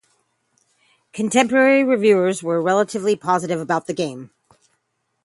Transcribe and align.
Contemporary 1.13 1.83
reviewers 1.83 2.41
were 2.41 2.59
relatively 2.59 3.15
positive 3.15 3.59
about 3.61 3.85
the 3.85 3.93
game. 3.93 4.31